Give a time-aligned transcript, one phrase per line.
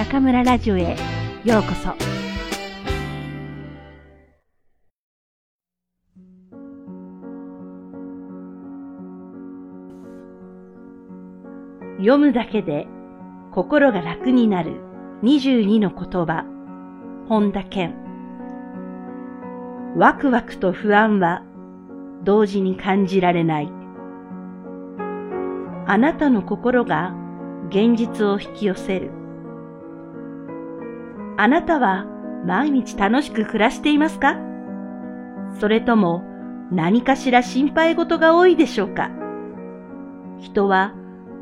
[0.00, 0.96] 中村ラジオへ
[1.44, 1.90] ようこそ。
[11.98, 12.86] 読むだけで
[13.52, 14.80] 心が楽になる
[15.22, 16.46] 22の言葉、
[17.28, 17.94] 本田健。
[19.98, 21.42] ワクワクと不安は
[22.24, 23.68] 同時に感じられない。
[25.86, 27.14] あなたの心が
[27.68, 29.19] 現実を引き寄せる。
[31.42, 32.04] あなたは
[32.44, 34.36] 毎日楽しく暮らしていますか？
[35.58, 36.22] それとも
[36.70, 39.10] 何かしら心配事が多いでしょうか？
[40.38, 40.92] 人は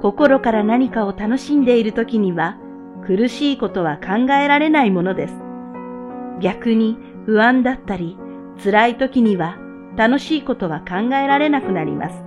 [0.01, 2.59] 心から何かを楽しんでいる時には
[3.09, 5.35] 苦しいことは考えられないものです。
[6.39, 8.17] 逆に不安だったり
[8.63, 9.59] 辛い時には
[9.97, 12.23] 楽しいことは考えられなくなります。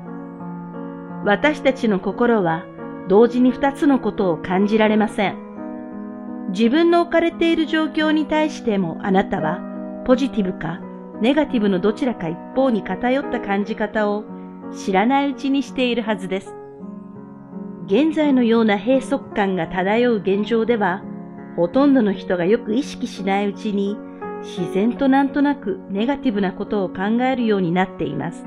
[1.24, 2.65] 私たちの心は
[3.07, 5.51] 同時に二つのことを感じられません。
[6.52, 9.62] 自分の置かれている状況に対してもあなたは
[10.05, 10.82] ポジティブか
[11.21, 14.24] ネガティブのどちらか一方に偏った感じ方を
[14.76, 16.54] 知らないうちにしているはずです。
[17.85, 21.04] 現在のような閉塞感が漂う現状では、
[21.58, 23.98] ほとんどの人がよく意識しないうちに、
[24.41, 28.46] 自然となんとなくネガティブなことを考えるようになっています。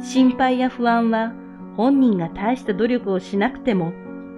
[0.00, 1.32] 心配や不安は
[1.76, 3.92] 本人が大した努力をしなくても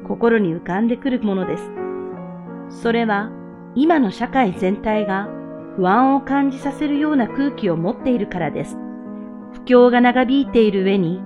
[0.06, 1.85] 心に浮かんでくるものです。
[2.68, 3.30] それは
[3.74, 5.28] 今の社会全体が
[5.76, 8.76] 不安を感じさせるような空気を持っているからです。
[9.52, 11.20] 不況が長引いている上に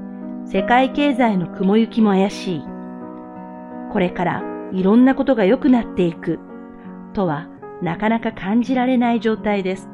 [0.46, 2.62] 世界経済の雲行きも怪しい。
[3.92, 6.38] これからいろんなことが良くなっていく
[7.12, 7.48] とは
[7.82, 9.88] なかなか感じられない状態です。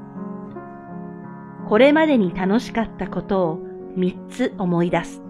[1.68, 3.58] これまでに楽しかったことを
[3.96, 5.22] 3つ思い出す。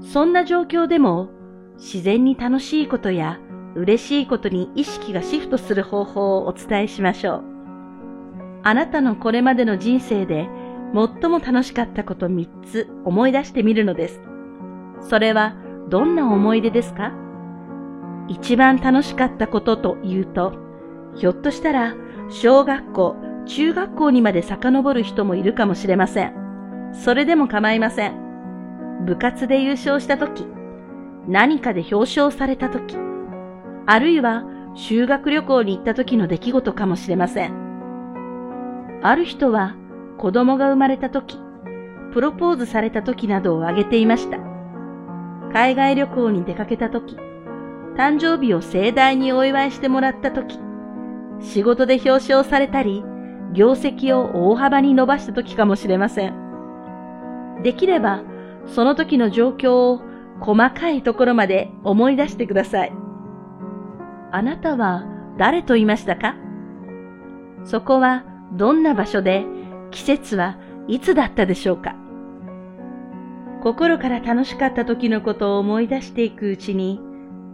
[0.00, 1.30] そんな状況でも
[1.76, 3.38] 自然に楽しいことや
[3.76, 7.44] 嬉しいことに意識がシフトする方法をお伝えしましょう。
[8.62, 10.48] あなたのこれまでの人生で
[10.92, 14.20] 最も楽しかったこと3つ思い出してみるのです。
[15.00, 15.54] それは
[15.88, 17.12] どんな思い出ですか？
[18.28, 20.52] 一番楽しかったことというと、
[21.16, 21.94] ひょっとしたら
[22.28, 23.16] 小学校、
[23.46, 26.90] 中学校にまで遡る人もいるかもしれません。
[26.92, 29.04] それでも構いません。
[29.06, 30.46] 部活で優勝した時、
[31.26, 32.96] 何かで表彰された時、
[33.90, 34.44] あるいは
[34.76, 39.00] 修学旅行に行った時の出来事かもしれません。
[39.02, 39.74] ある人は
[40.16, 41.36] 子供が生まれた時、
[42.12, 44.38] プロポーズされた時などを挙げていました。
[45.52, 47.16] 海外旅行に出かけた時、
[47.96, 50.60] 誕生日を盛大にお祝いしてもらった時、
[51.40, 53.02] 仕事で表彰されたり、
[53.54, 57.62] 業績を大幅に伸ばした時かもしれません。
[57.64, 58.22] できれば、
[58.66, 60.00] その時の状況を
[60.38, 63.09] 細かいところまで思い出してください。
[64.32, 65.04] あなたは
[65.38, 66.36] 誰と言いましたか？
[67.64, 69.44] そこはどんな場所で？
[69.90, 71.96] 季節はいつだったでしょうか？
[73.62, 77.00] 心から楽しかった時のことを思い出していくうちに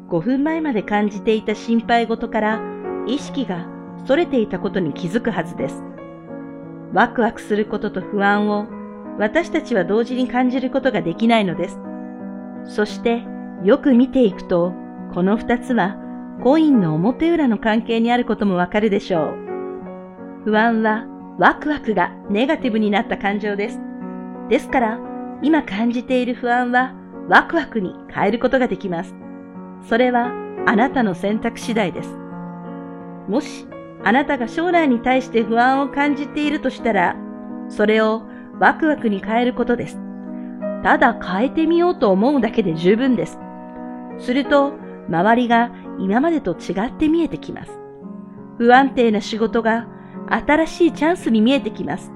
[0.09, 2.61] 5分前まで感じていた心配事から
[3.07, 3.67] 意識が
[4.05, 5.83] 逸れていたことに気づくはずです。
[6.93, 8.67] ワクワクすることと不安を
[9.19, 11.79] 私たちは同時に感じることができないのです。
[12.65, 13.23] そして
[13.65, 14.73] よく見ていくと
[15.13, 15.97] この二つは
[16.43, 19.35] コインの表裏の関係にあることもわかるでしょう。
[20.45, 21.07] 不安は
[21.39, 23.81] ワクワクがネガティブになった感情です。
[24.49, 24.99] ですから、
[25.43, 26.95] 今感じている不安は
[27.29, 29.15] ワクワクに変えることができます。
[29.89, 30.33] それは
[30.67, 32.11] あなたの選択次第です。
[33.29, 33.67] もし、
[34.05, 37.17] あなたが将来に対して不安を感じているとしたら、
[37.69, 38.23] それを
[38.61, 40.01] ワクワクに変えることです。
[40.83, 43.39] ただ変えてみようと思うだけで十分です。
[44.19, 44.75] すると、
[45.09, 47.73] 周りが今までと違って見えてきます。
[48.59, 49.87] 不安定な仕事が
[50.29, 52.13] 新しいチャンスに見えてきます。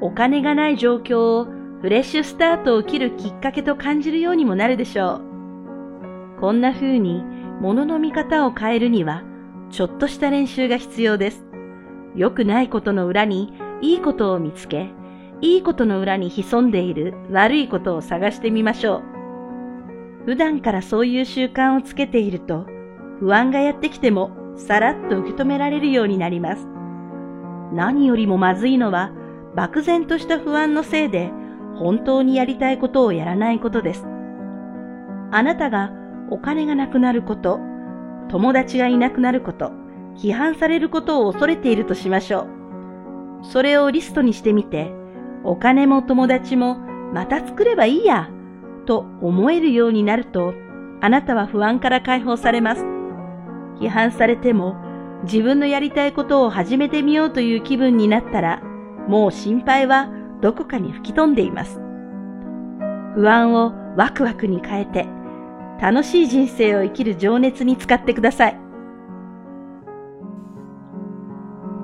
[0.00, 1.46] お金がない状況を
[1.80, 5.20] フレッシュスタートを切るきっかけと感じるようにもなるでしょ
[6.36, 6.40] う。
[6.40, 7.22] こんな風に
[7.60, 9.22] 物の見方を変えるには
[9.70, 11.44] ちょっとした練習が必要です。
[12.14, 14.90] 良くないことの裏にいいことを見つけ、
[15.40, 19.02] いいことの裏に潜んでいる悪いことを探してみましょう。
[20.26, 22.66] 普段からそういう習慣をつけていると
[23.22, 26.66] 不安がやってきてもさらっと受け止められるようになります。
[27.72, 29.12] 何よりもまずいのは
[29.54, 31.30] 漠然とした不安のせいで
[31.76, 34.04] 本当にやりたいことをやらないことです。
[35.30, 35.92] あなたが
[36.30, 37.60] お金がなくなること、
[38.28, 39.70] 友達がいなくなること、
[40.16, 42.48] 批判されることを恐れているとしましょ
[43.42, 43.44] う。
[43.44, 44.92] それをリストにしてみて、
[45.44, 46.74] お金も友達も
[47.14, 48.30] また作ればいいや、
[48.84, 50.54] と思えるようになると、
[51.00, 53.01] あなたは不安から解放されます。
[53.82, 54.76] 批判されても
[55.24, 58.62] 自分のやりたいことを始めてみようという気分になったら、
[59.08, 60.08] もう心配は
[60.40, 61.80] どこかに吹き飛んでいます。
[63.14, 65.06] 不安をワクワクに変えて、
[65.80, 68.58] 楽しい人生を生きる情熱に使ってください。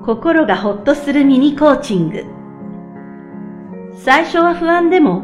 [0.05, 2.25] 心がほっとするミニコーチング。
[3.93, 5.23] 最初は不安でも、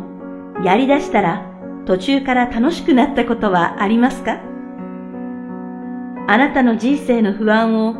[0.63, 1.45] やり出したら
[1.85, 4.39] 途中から楽しくなったことはありますか？
[6.27, 7.95] あなたの人生の不安を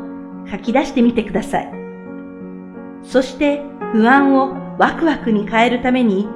[0.50, 1.72] 書き出してみてください。
[3.04, 3.62] そして
[3.94, 6.28] 不安をワクワクに変えるために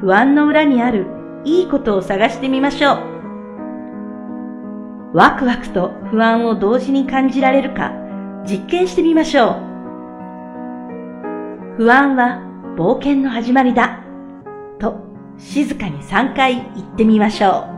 [0.00, 1.06] 不安の裏にある
[1.44, 2.98] いいことを探してみましょう。
[5.16, 7.92] ワクワクと不安を同時に感じられるか
[8.48, 9.54] 実験してみましょう。
[11.76, 12.40] 不安は
[12.76, 14.00] 冒険の始まりだ。
[14.78, 14.96] と
[15.38, 17.73] 静かに3回言ってみましょう。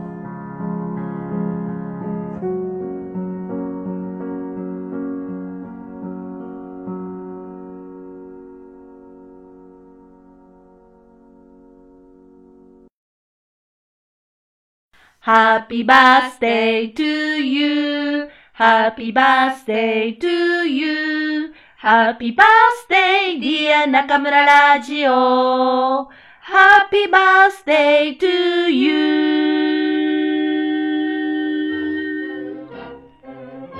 [15.27, 18.29] Happy birthday to you.
[18.53, 21.51] Happy birthday to you.
[21.83, 26.07] Happy birthday dear 中村ラジオ。
[26.39, 29.89] Happy birthday to you.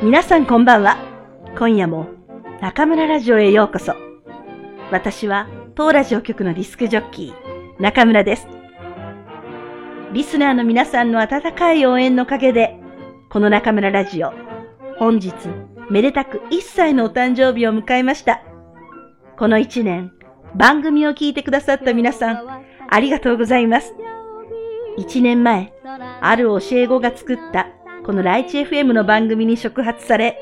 [0.02, 0.98] 皆さんこんばんは。
[1.58, 2.08] 今夜も
[2.60, 3.96] 中村ラジオへようこそ。
[4.92, 8.57] 私は当ラジオ局のディスクジョッキー、中村です。
[10.14, 12.80] リスナーの皆さんの温かい応援のおかげで、
[13.30, 14.32] この中村ラジオ、
[14.98, 15.34] 本日、
[15.90, 18.42] めでたく1歳のお誕生日を迎えました。
[19.38, 20.14] この1年、
[20.56, 22.48] 番組を聞いてくださった皆さん、
[22.90, 23.94] ありがとうございます。
[24.98, 25.74] 1年前、
[26.22, 27.68] ある教え子が作った
[28.06, 30.38] このライチ FM の番組に触発され、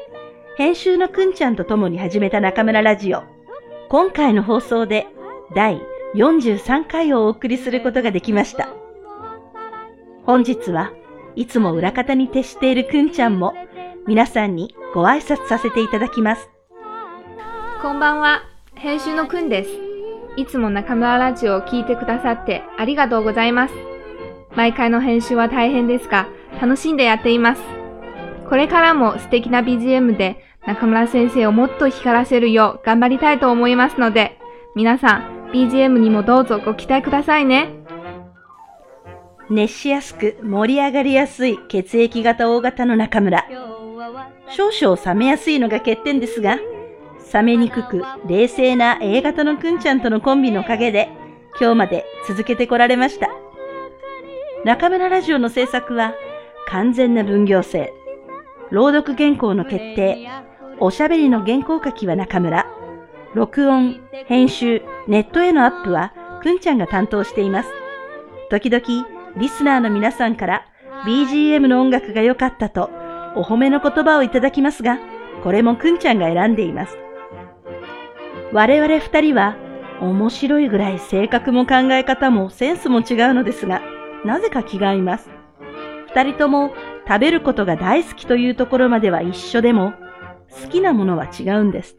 [0.57, 3.23] 編集のくんちゃんと共に始めた中村ラジオ。
[3.89, 5.07] 今回の放送で
[5.55, 5.81] 第
[6.13, 8.84] 43回をお送りすることができました。
[10.25, 10.91] 本日は
[11.35, 13.53] いつも裏方に徹しているくんちゃんも
[14.07, 16.49] 皆さんにご挨拶させていただきます。
[17.81, 18.41] こんばんは、
[18.73, 19.69] 編集のくんです。
[20.35, 23.73] いつも中村ラジオを聞いてくださってありがとうございます。
[24.55, 26.27] 毎回の編集は大変ですが、
[26.59, 27.61] 楽しんでやっています。
[28.49, 34.39] これからも素敵な BGM で中村先生をもっと光らせるよう頑張りたいと思いますので、
[34.75, 37.84] 皆さん BGM にもどうぞご期待くださいね。
[39.49, 43.45] 熱しやすく盛り上がりやすい血液型 O 型の中村。
[44.49, 46.57] 少々冷めやすいのが欠点ですが、
[47.33, 51.09] 冷めにくく冷静な A 型のくんちゃんとのコンビのおかげで、
[51.59, 53.29] 今日まで続けてこられました。
[54.63, 56.13] 中村ラジオの制作は
[56.67, 57.93] 完全な分業制。
[58.71, 60.27] 朗読原稿の決定、
[60.79, 62.65] おしゃべりの原稿書きは中村、
[63.35, 67.69] 録音、編集、ネットへのアップはくんちゃんが担当しています。
[68.49, 70.65] 時々リスナーの皆さんから
[71.05, 72.89] BGM の音楽が良かったと
[73.35, 74.97] お褒めの言葉をいただきますが、
[75.43, 76.97] これもくんちゃんが選んでいます。
[78.53, 79.57] 我々二人は
[79.99, 83.81] 面白いぐらい性格も考え方もセンスも違うのですが、
[84.23, 85.29] なぜか気が合います。
[86.07, 86.73] 二人とも
[87.07, 89.93] 食べることが大好きというところまでは一緒でも、
[90.63, 91.97] 好きなものは違うんです。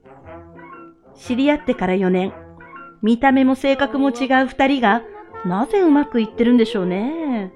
[1.14, 2.32] 知り合ってから4年、
[3.02, 5.02] 見た目も性格も違う二人が
[5.46, 7.52] なぜうまくいってるんでしょうね。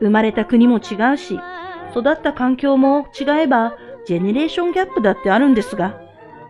[0.00, 1.38] 生まれた国も違うし、
[1.90, 6.00] 育った環境も違えば、ジェネレーションギャップだってあるんですが、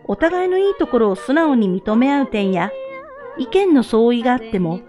[0.05, 2.71] お互いのいいところを素直に認め合う点や、
[3.37, 4.79] 意見の相違があっても、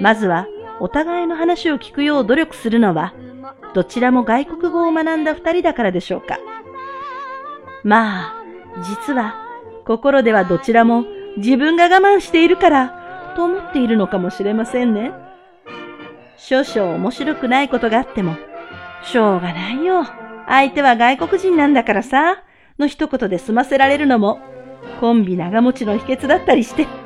[0.00, 0.46] まずは
[0.80, 3.14] お互いの話を聞くよう努力するのは、
[3.74, 6.38] どちらも外国語を学んだ二人だからでしょうか。
[7.82, 8.34] まあ、
[8.82, 9.34] 実は、
[9.84, 11.04] 心ではどちらも
[11.36, 13.01] 自分が我慢しているから、
[13.32, 15.12] と思っているのかもしれませんね。
[16.36, 18.36] 少々面白くないことがあっても、
[19.02, 20.04] しょうがないよ。
[20.46, 22.42] 相手は外国人なんだからさ、
[22.78, 24.40] の一言で済ませられるのも、
[25.00, 26.86] コンビ長持ちの秘訣だったりして。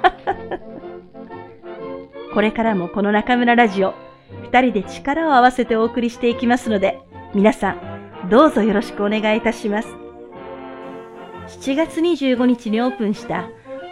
[2.32, 3.94] これからもこの中村ラジオ、
[4.42, 6.98] 二人で力を合わせてお送りしていきますので、
[7.34, 9.88] 皆さん、どうぞよろしくお願いいたします。
[11.60, 13.48] 7月25日にオープンした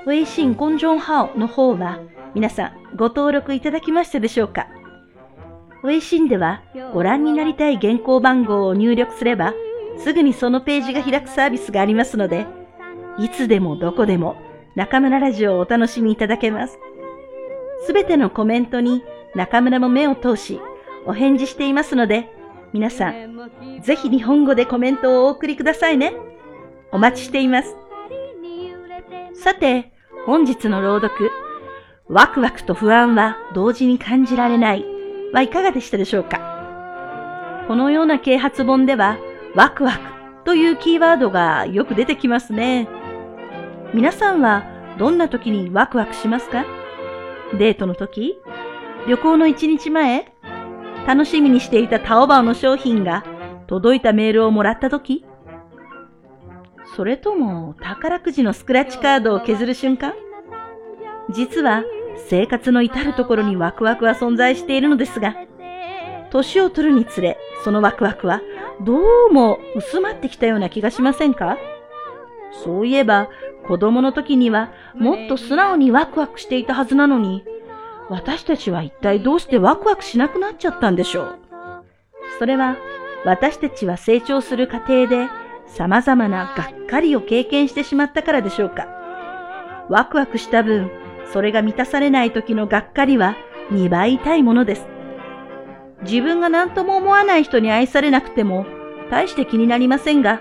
[0.07, 1.99] 微信公众号の方は、
[2.35, 4.67] 皆さんご登録いただきましたでしょうか？
[5.85, 6.63] 微信では
[6.93, 9.55] ご覧になりたい原稿番号を入力すれば
[9.99, 12.47] すぐにそのページが開くサービスがありますので
[13.19, 14.37] いつでもどこでも
[14.75, 16.79] 中村ラジオをお楽しみいただけます。
[17.87, 19.05] すべてのコメントに
[19.37, 20.61] 中村も目を通し
[21.07, 22.29] お返事していますので
[22.73, 23.51] 皆さん、
[23.83, 26.13] ぜひ日本語でコメントをお送りくださいね。
[26.91, 27.77] お待ちしています。
[29.35, 29.93] さて、
[30.27, 31.31] 本日の朗読、
[32.09, 34.85] ワクワクと不安は同時に感じられない。
[35.33, 37.65] はいかがでしたでしょうか？
[37.67, 39.17] このような啓発本では、
[39.55, 39.99] ワクワク
[40.45, 42.89] というキーワードがよく出てきますね。
[43.95, 44.65] 皆さんは
[44.99, 46.67] どんな時にワクワクしますか？
[47.59, 48.37] デートの時？
[49.09, 50.31] 旅行の1日前？
[51.07, 53.25] 楽しみにしていたタオバオの商品が
[53.67, 55.25] 届いたメールをもらった時？
[56.97, 60.13] それとも宝くじのスクラッチカードを削る瞬間？
[61.31, 61.85] 実は
[62.29, 65.35] 生活の至るところにワクワクは存在しているのですが、
[66.31, 68.41] 年を取るにつれ、そのワクワクは
[68.83, 68.99] ど
[69.31, 71.57] うも薄まってきたような気がしませんか？
[72.65, 73.29] そういえば、
[73.67, 77.45] 子供の時にはもっと素直にワクワクしていたはずなのに、
[78.11, 81.39] 私たちは一体どうしてワクワクしなくなっちゃったんでしょう？
[82.39, 82.77] それは、
[83.25, 85.29] 私たちは成長する過程で
[85.67, 88.87] 様々ながっかりを経験してしまったからでしょうか？
[89.89, 90.91] ワクワクした分、
[91.33, 93.37] それが満たされない時のがっかりは
[93.71, 94.87] 2倍痛いものです。
[96.03, 98.67] 自分が何とも思わない人に愛されなくても
[99.11, 100.41] 大して気になりませんが、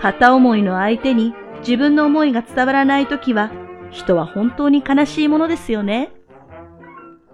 [0.00, 3.50] 片思いの相手に自分の思いが伝わらない時は
[3.90, 6.12] 人は本当に悲しいものですよね。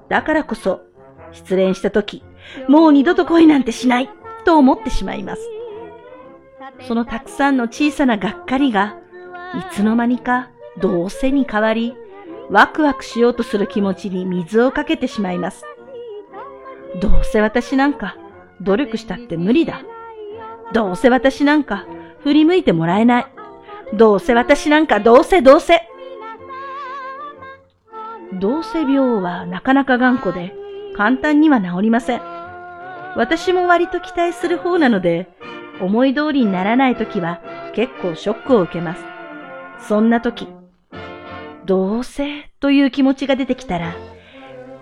[0.08, 0.82] だからこそ
[1.32, 2.24] 失恋した時、
[2.68, 4.10] もう二度と恋なんてしない
[4.44, 5.42] と思ってしまいます。
[6.86, 8.96] そのたくさんの小さながっかりが
[9.54, 11.94] いつの間にかどうせに変わり、
[12.50, 15.64] ワクワクしようとする気持ちに水をかけてしまいます。
[17.00, 18.16] どうせ私なんか
[18.60, 19.82] 努力したって無理だ。
[20.72, 21.86] どうせ私なんか
[22.24, 23.26] 振り向いてもらえない。
[23.94, 25.80] どうせ私なんかどうせどうせ。
[28.32, 30.52] どうせ病はなかなか頑固で
[30.96, 32.20] 簡単には治りません。
[33.16, 35.28] 私も割と期待する方なので、
[35.80, 37.40] 思い通りにならない時は
[37.74, 39.04] 結構ショックを受けます。
[39.88, 40.48] そんな時、
[41.70, 43.94] どうせという気持ちが出てきたら、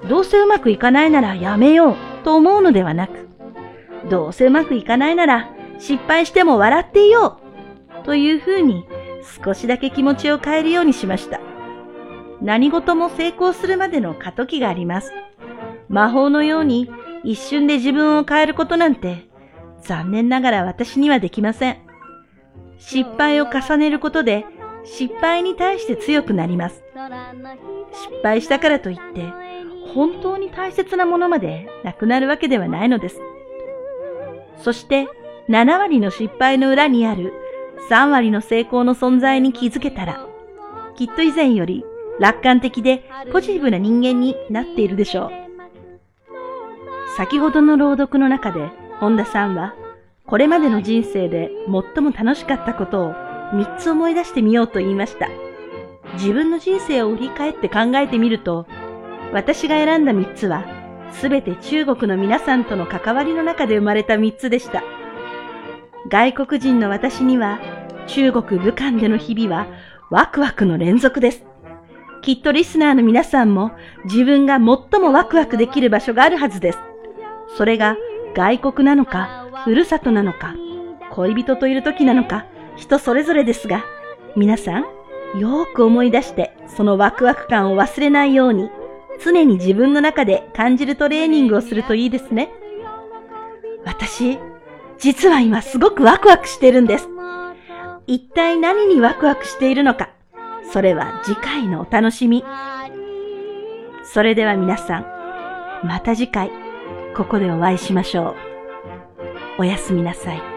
[0.09, 3.29] どうせうまくいかないならやめようと思うのではなく、
[4.09, 7.43] どうせうまくいかないなら失敗しても笑っていよ
[8.01, 8.87] うというふうに
[9.45, 11.41] 少しだけ気持ちを変えるようにしました。
[12.41, 15.13] 何事も成功するまでの過渡期があります。
[15.91, 16.91] 魔法のように
[17.23, 19.29] 一瞬で自分を変えることなんて
[19.83, 21.77] 残念ながら私にはできません。
[22.79, 24.47] 失敗を重ねることで
[24.97, 26.83] 失敗に対して強くなります。
[27.93, 29.25] 失敗したからといって、
[29.95, 33.21] 本当に大切なものまでなくなるわけではないのです。
[34.57, 35.07] そして、
[35.49, 37.33] 7割の失敗の裏にある
[37.89, 40.27] 3割の成功の存在に気づけたら、
[40.97, 41.85] きっと以前より
[42.19, 45.31] 楽観的でポジティブな人間になっているでしょう。
[47.17, 49.75] 先ほどの朗読の中で、本田さんは、
[50.27, 51.51] これまでの人生で
[51.95, 55.29] 最も楽しかったことを3つ思い出してみようと言いました。
[56.15, 58.67] 自分の人生を振り返って考えてみると、
[59.33, 60.65] 私が選んだ3つは、
[61.13, 64.83] すべて中国の皆さんとの関わりの中で生まれた3つでした。
[66.09, 67.61] 外国人の私には、
[68.07, 69.67] 中国武漢での日々は
[70.11, 71.45] ワクワクの連続です。
[72.23, 73.73] きっとリスナーの皆さんも
[74.05, 76.79] 自分が最もワクワクできる場所があるはずです。
[77.57, 77.97] それが
[78.35, 80.55] 外国なのか、ふるさとなのか、
[81.11, 82.47] 恋人といる時なのか、
[82.79, 83.85] 人それぞれですが、
[84.37, 84.83] 皆さん、
[85.39, 88.71] よーく思い出して、そのワクワク感を忘れないように、
[89.23, 92.51] 常に自分の中で感じるトレーニングをするといいですね。
[93.85, 94.39] 私、
[94.99, 97.09] 実は今すごくワクワクしてるんです。
[98.07, 100.11] 一体何にワクワクしているのか、
[100.73, 102.45] それは次回のお楽しみ。
[104.05, 106.51] それでは皆さん、また次回、
[107.17, 108.37] ここでお会いしましょ
[109.59, 109.63] う。
[109.63, 110.48] おやすみなさい。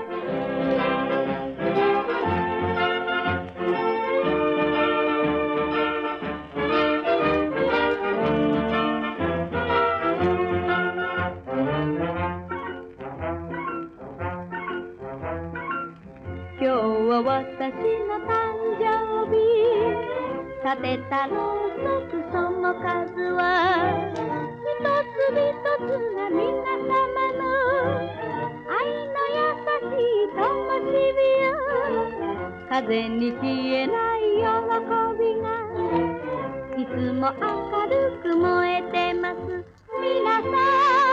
[20.71, 21.71] 立てたろう。
[21.83, 23.43] そくその数は
[24.07, 26.39] 一つ一つが皆
[26.87, 26.95] 様
[27.35, 27.43] の
[28.71, 28.79] 愛
[29.11, 29.43] の優
[29.91, 30.39] しい灯
[30.87, 30.95] 火
[31.43, 31.51] よ
[32.69, 34.47] 風に消えない喜
[35.19, 35.45] びが。
[36.77, 37.43] いつも明
[37.87, 39.37] るく燃えてます。
[39.99, 40.55] 皆様本
[41.03, 41.10] 当